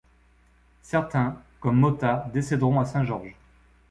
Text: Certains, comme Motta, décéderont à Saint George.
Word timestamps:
Certains, 0.81 1.39
comme 1.59 1.77
Motta, 1.79 2.27
décéderont 2.33 2.79
à 2.79 2.85
Saint 2.85 3.03
George. 3.05 3.35